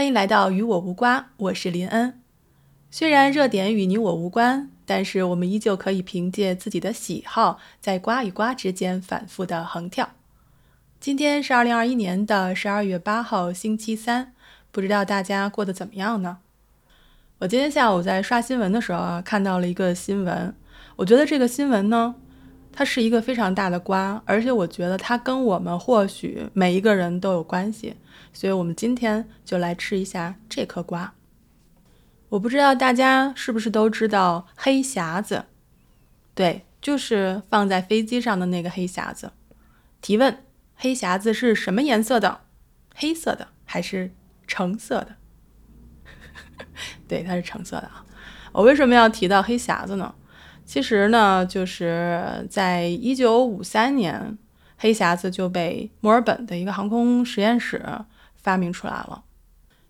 [0.00, 2.22] 欢迎来到与我无瓜，我是林恩。
[2.90, 10.08] 虽然热点与你我无关，但是我们依旧可以凭借自己的喜好，在瓜与瓜之间反复的横跳。
[10.98, 14.32] 今天是二零二一年的十二月八号，星期三，
[14.70, 16.38] 不知道大家过得怎么样呢？
[17.40, 20.56] 我今天下午在刷新闻的时候啊，看到了一个新闻，
[20.96, 22.14] 我觉得这个新闻呢。
[22.72, 27.96] 它是一个非常大的瓜，而且我觉得它跟我们或许每一个人都有关系，
[28.32, 31.12] 所以我们今天就来吃一下这颗瓜。
[32.30, 35.46] 我不知道大家是不是都知道黑匣子？
[36.34, 39.32] 对，就是放在飞机上的那个黑匣子。
[40.00, 40.44] 提问：
[40.76, 42.42] 黑匣子是什么颜色的？
[42.94, 44.12] 黑色的还是
[44.46, 45.16] 橙色的？
[47.08, 48.06] 对，它是橙色的啊。
[48.52, 50.14] 我为什么要提到黑匣子呢？
[50.70, 54.38] 其实呢，就是在一九五三年，
[54.76, 57.84] 黑匣子就被墨尔本的一个航空实验室
[58.36, 59.24] 发明出来了。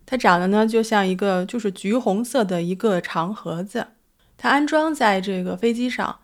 [0.07, 3.89] 它长得呢，就像一个就是橘红色的一个长盒子。
[4.39, 6.17] 它安装在这个飞机上，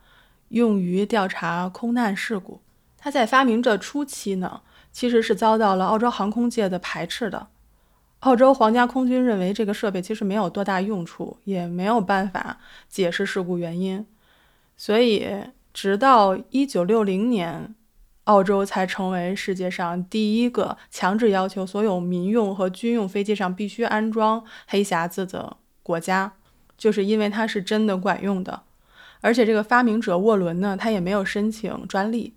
[0.48, 2.62] 用于调查空难事故。
[2.98, 7.50] 它在发明这初期呢，其实是遭到了澳洲航空界的排斥的。
[8.22, 12.58] 澳洲皇家空军认为这个设备其实没有多大用处，也没有办法
[12.90, 14.04] 解释事故原因。
[14.78, 15.28] 所以，
[15.74, 17.74] 直到一九六零年，
[18.26, 26.34] 澳洲才成为世界上第一个强制要求所有民用和军用飞机上必须安装黑匣子的国家，
[26.78, 28.62] 就是因为它是真的管用的。
[29.22, 32.36] 而且，这个发明者沃伦呢，他也没有申请专利，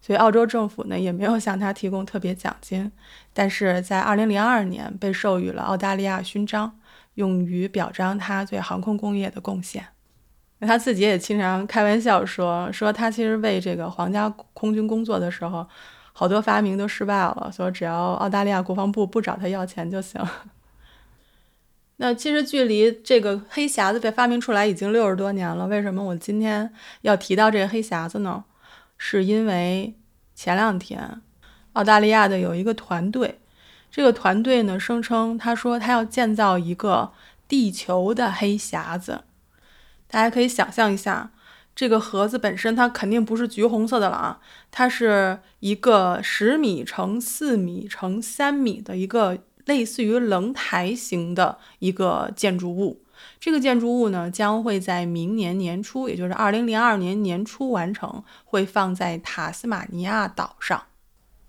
[0.00, 2.92] 所以澳洲政府呢也没有向他提供特别奖金。
[3.32, 6.78] 但是在二零零二年，被授予了澳大利亚勋章，
[7.14, 9.88] 用于表彰他对航空工业的贡献。
[10.66, 15.66] 他自己也经常开玩笑说，说他其实为这个皇家空军工作的时候，
[16.12, 20.20] 好多发明都失败了，所以只要澳大利亚国防部不找他要钱就行。
[21.96, 28.44] 那其实距离这个黑匣子被发明出来已经六十多年了，为什么我今天要提到这个黑匣子呢？
[28.96, 29.94] 是因为
[30.34, 31.22] 前两天
[31.72, 33.38] 澳大利亚的有一个团队，
[33.90, 37.12] 这个团队呢声称，他说他要建造一个
[37.48, 39.22] 地球的黑匣子。
[40.10, 41.30] 大家可以想象一下，
[41.74, 44.40] 这个盒子本身它肯定不是橘红色的了啊，
[44.70, 53.04] 它是一个十米乘四米乘三米的一个类似于棱台形的一个建筑物。
[53.38, 60.82] 这个建筑物呢，将会在明年年初，也就是二零零二年年初完成，会放在塔斯马尼亚岛上。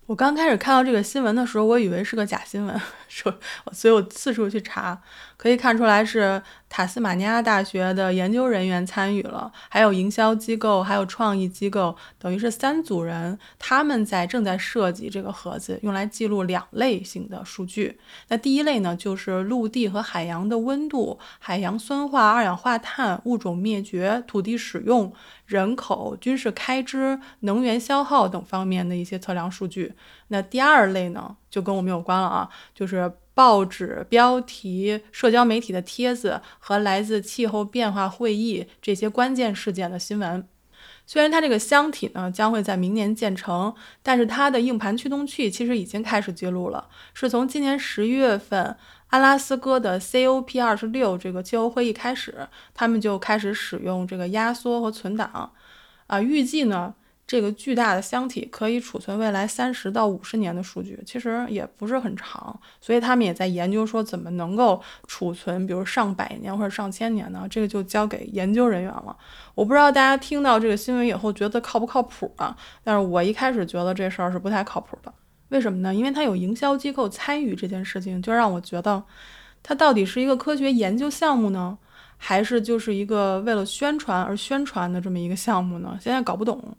[0.06, 3.34] 我刚开始看到这个新闻的时候，我以为是个假新闻， 说，
[3.72, 5.02] 所以我四处去查，
[5.36, 6.42] 可以看出来是。
[6.74, 18.00] 塔斯马尼亚大学的研究人员参与了，还有营销机构，还有创意机构，等于是三组人，他们在正在设计这个盒子，用来记录两类型的数据。
[18.30, 25.12] 那第一类呢，就是陆地和海洋的温度、海洋酸化、二氧化碳、物种灭绝、土地使用、
[25.46, 29.94] 人口、军事开支、能源消耗等方面的一些测量数据。
[30.30, 33.12] 那第二类呢，就跟我们有关了啊，就是。
[33.34, 40.48] 报纸标题、社交媒体的帖子和来自气候变化会议这些关键事件的新闻。
[41.06, 48.76] 虽然它这个箱体呢将会在明年建成，但是它的硬盘驱动器其实已经开始记录了，是从今年十一月份
[49.08, 55.52] 阿拉斯哥的 COP 二十六这个气候会议开始，他们就开始使用这个压缩和存档。
[56.08, 56.94] 啊，预计呢。
[57.28, 67.48] 这个巨大的箱体可以储存未来三十到五十年的数据，其实也不是很长，所以他们也在研究说怎么能够储存，比如上百年或者上千年呢？
[67.50, 69.16] 这个就交给研究人员了。
[69.56, 72.54] 我不知道大家听到这个新闻以后觉得靠不靠谱啊？
[72.84, 75.14] 但是我一开始觉得这事儿是不太靠谱的。
[75.50, 75.96] 为什么呢？
[75.96, 79.02] 因为它有营销机构参与这件事情，就让我觉得
[79.64, 81.78] 它到底是一个科学研究项目呢，
[82.18, 85.98] 还是就是一个为了宣传而宣传的这么一个项目呢？
[86.02, 86.76] 现在搞不懂。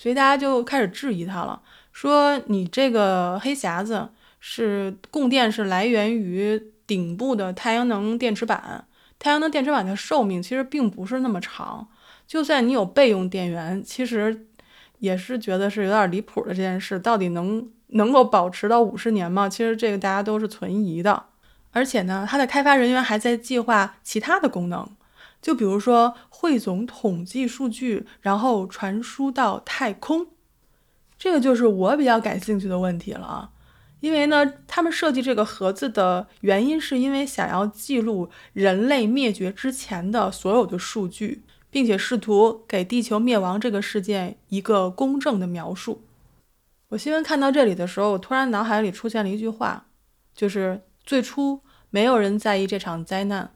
[0.00, 1.60] 所以大家就开始质疑它了，
[1.92, 8.86] 说你这个黑匣子是供电是来源于顶部的太阳能电池板，
[9.18, 11.86] 太阳能电池板的寿命其实并不是那么长，
[12.26, 14.46] 就算你有备用电源，其实
[15.00, 19.50] 也是觉得是有点离谱的这件事，到底能能够保持到五十年吗？
[19.50, 21.24] 其实这个大家都是存疑的，
[21.72, 24.88] 而且呢，它的开发人员还在计划其他的功能。
[25.40, 30.26] 就比如说汇总统计数据，然后传输到太空，
[31.18, 33.50] 这个就是我比较感兴趣的问题了啊。
[34.00, 46.02] 因为呢，他们设计这个盒子的原因，是因为想要记录人类灭绝之前的所有的数据，并且试图给地球灭亡这个事件一个公正的描述。
[46.88, 49.86] 我新闻看到这里的时候，我突然脑海里出现了一句话，
[50.34, 51.60] 就是最初
[51.90, 53.52] 没有人在意这场灾难，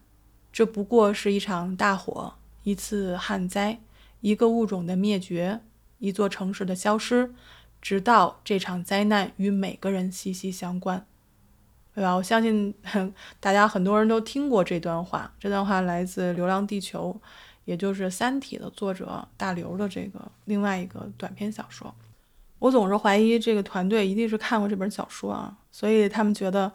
[0.54, 3.80] 这不过是一场大火、一次旱灾、
[4.20, 5.60] 一个物种的灭绝、
[5.98, 7.34] 一座城市的消失，
[7.82, 11.04] 直到这场灾难与每个人息息相关，
[11.92, 12.14] 对吧？
[12.14, 12.72] 我相信
[13.40, 17.20] 大家很多人都听过这段话，这段话来自《流浪地球》，
[17.64, 21.92] 也就是《三体》的作者大刘的这个另外一个短篇小说。
[22.60, 26.72] 我总是怀疑这个团队一定是看过这本小说啊，所以他们觉得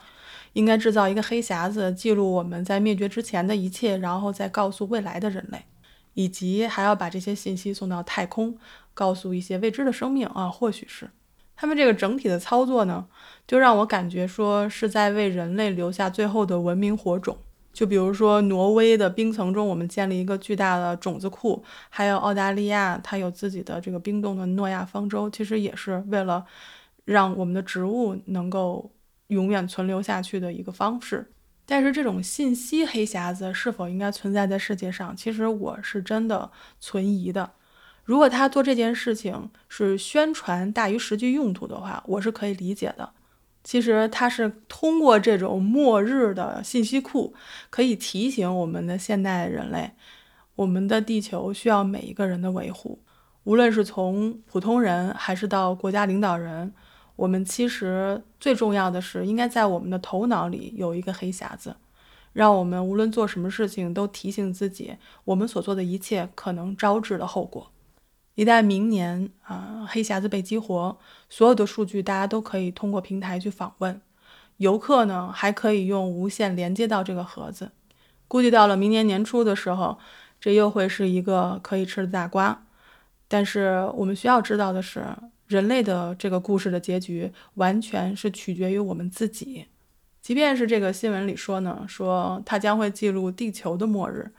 [0.54, 5.66] 应该制造一个黑匣子，记录我们在灭绝之前的一切，然后再告诉未来的人类，
[6.13, 8.57] 以及还要把这些信息送到太空，
[8.94, 11.10] 告诉一些未知的生命啊，或许是
[11.56, 13.07] 他们这个整体的操作呢，
[13.46, 17.38] 就让我感觉说是在为人类留下最后的文明火种。
[17.72, 26.44] 就比如说，挪威的冰层中，我们建立一个巨大的种子库；还有澳大利亚，它有自己的这个冰冻的诺亚方舟，其实也是为了
[27.06, 28.92] 让我们的植物能够
[29.30, 31.31] 永远存留下去的一个方式。
[31.66, 37.52] 但是，这种信息黑匣子是否应该存在在世界上，其实我是真的存疑的。
[38.04, 43.12] 如果他做这件事情是宣传大于实际用途的话，我是可以理解的。
[43.64, 47.36] 其实它是通过这种末日的信息库，
[47.70, 49.92] 可以提醒我们的现代人类，
[50.56, 53.04] 我们的地球需要每一个人的维护，
[53.44, 56.74] 无论是从普通人还是到国家领导人，
[57.19, 61.75] 我们其实最重要的是应该在我们的头脑里有一个黑匣子，
[62.31, 64.95] 让我们无论做什么事情都提醒自己，
[65.25, 67.71] 我们所做的一切可能招致的后果。
[68.36, 70.98] 一旦明年啊黑匣子被激活，
[71.30, 74.00] 所有的数据大家都可以通过平台去访问，
[74.56, 77.71] 游客呢还可以用无线连接到这个盒子。
[78.30, 80.00] 估计到了明年年初的时候，
[80.39, 82.63] 这又会是一个可以吃的大瓜。
[83.27, 85.06] 但是我们需要知道的是，
[85.50, 89.66] 人类的这个故事的结局完全是取决于我们自己。
[90.22, 94.31] 即便是这个新闻里说呢，说它将会记录地球的末日。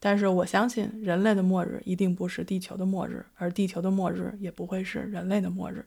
[0.00, 5.86] 但是我相信，人类的末日一定不是地球的末日，而地球的末日也不会是人类的末日。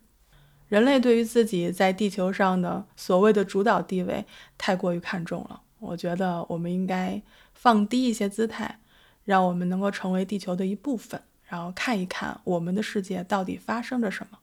[0.69, 4.25] 人类对于自己在地球上的所谓的主导地位
[4.57, 7.21] 太过于看重了，我觉得我们应该
[7.53, 8.79] 放低一些姿态，
[9.25, 14.39] 让我们能够成为地球的一部分，然后看一看我们的世界到底发生着什么。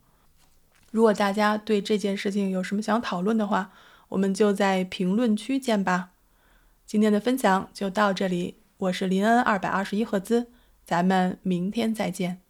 [0.90, 3.72] 如果大家对这件事情有什么想讨论的话，
[4.08, 6.10] 我们就在评论区见吧。
[6.86, 8.56] 今天的分享就到这里。
[8.78, 10.46] 我是林恩二百二十一赫兹，
[10.84, 12.45] 咱们明天再见。